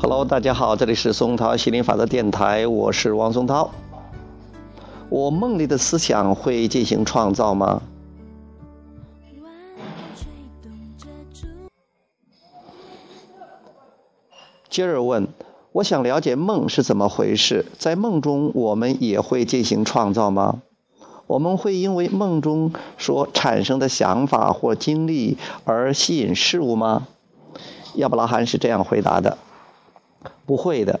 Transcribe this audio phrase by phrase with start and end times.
[0.00, 3.68] Hello，大家好，这里是松涛心灵法则电台，我是王松涛。
[5.08, 7.82] 我梦里的思想会进行创造吗？
[14.70, 15.26] 接着问，
[15.72, 20.62] 我想了解梦是怎么回事，在梦中我们也会进行创造吗？
[21.26, 27.08] 我们会因为梦中所产生的想法或经历而吸引事物吗？
[27.96, 29.36] 亚伯拉罕是这样回答的：
[30.46, 31.00] 不会的。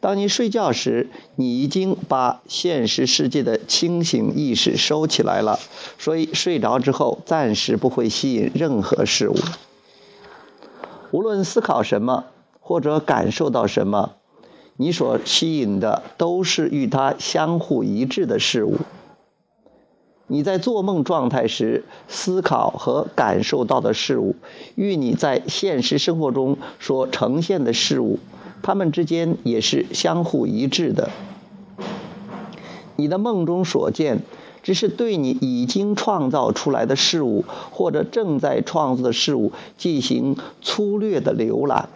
[0.00, 5.58] 当你睡觉时，你已经把现实世界的清醒意识收起来了，
[5.98, 9.36] 所以睡着之后暂时不会吸引任何事物。
[11.10, 12.26] 无论思考什么
[12.60, 14.12] 或者感受到什么，
[14.76, 18.76] 你所吸引的都是与它相互一致的事物。
[20.30, 24.36] 你在做梦状态时思考和感受到的事物，
[24.74, 28.18] 与你在现实生活中所呈现的事物，
[28.62, 31.10] 它们之间也是相互一致的。
[32.96, 34.20] 你的梦中所见，
[34.62, 41.88] 只是对你已经创造出来的事物或者正在创造的事物进行粗略的浏览，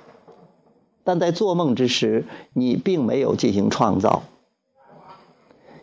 [1.04, 4.22] 但在做梦之时，你并没有进行创造。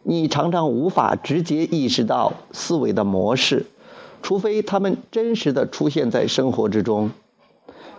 [0.09, 3.67] 你常常无法直接意识到思维的模式，
[4.23, 7.11] 除非他们真实的出现在生活之中。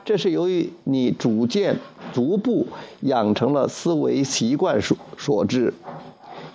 [0.05, 1.79] 这是由于你逐渐、
[2.13, 2.67] 逐步
[3.03, 5.73] 养成了思维习惯所所致。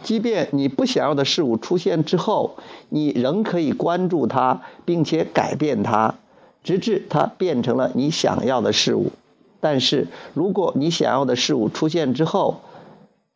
[0.04, 2.58] 即便你不想要的事物出现之后，
[2.90, 6.16] 你仍可以关注它，并且改变它，
[6.66, 9.14] 直至它变成了你想要的事物。
[9.62, 12.60] 但是，如果你想要的事物出现之后，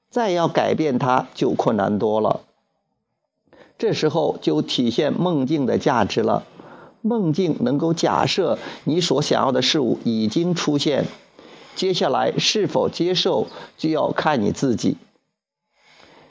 [0.10, 2.42] 再要改变它就困难多了。
[3.78, 6.44] 这时候就体现梦境的价值了。
[7.02, 11.06] 梦境能够假设你所想要的事物已经出现，
[11.76, 14.98] 接下来是否接受就要看你自己。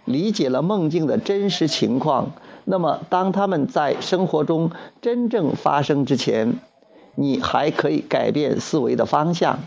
[0.04, 2.32] 理解了梦境的真实情况，
[2.64, 6.60] 那么当他们在生活中真正发生之前，
[7.14, 9.60] 你还可以改变思维的方向。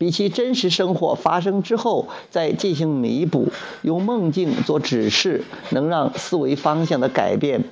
[0.00, 3.52] 比起真实生活发生之后再进行弥补，
[3.82, 7.64] 用梦境做指示，能让思维方向的改变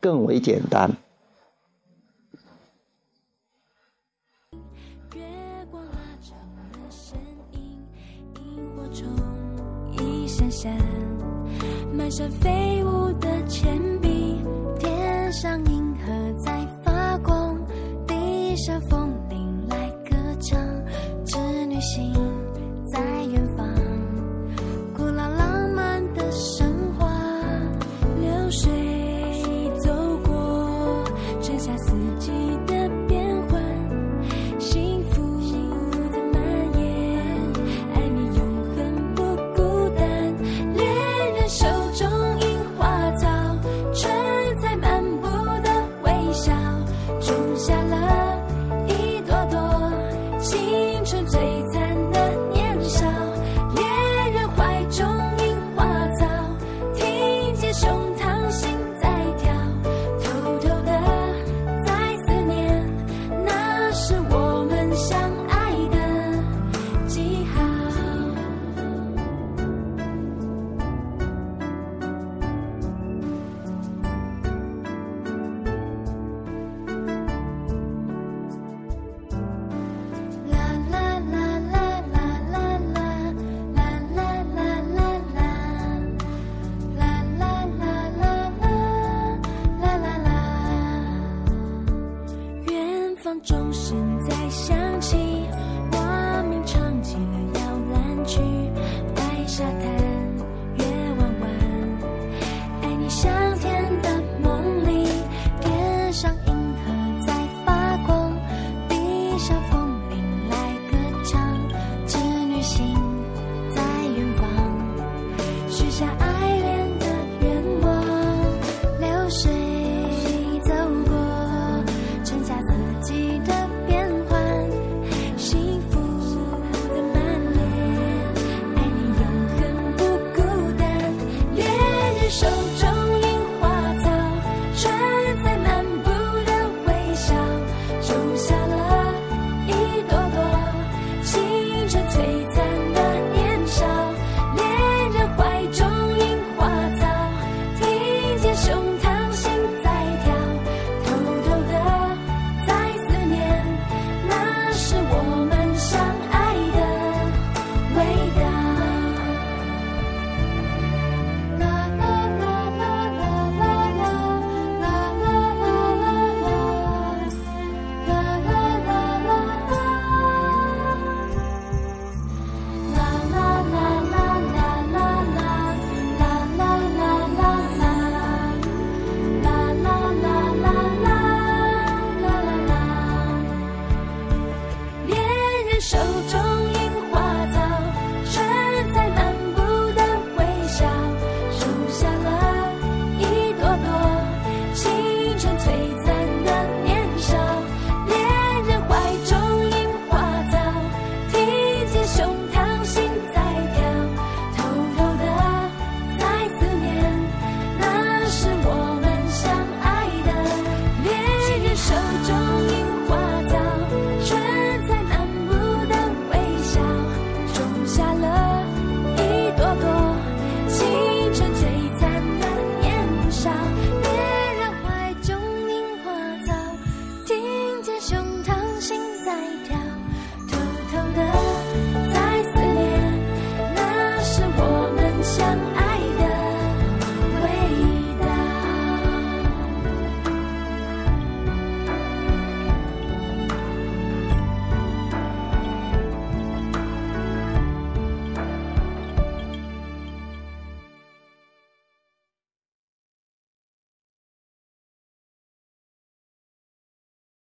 [0.00, 0.96] 更为简单。
[11.92, 14.40] 满山飞舞的铅笔，
[14.78, 17.54] 天上银河在发光，
[18.06, 18.95] 地上风。